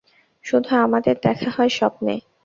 [0.45, 2.15] শুধু আমাদের দেখা হয় স্বপ্নে।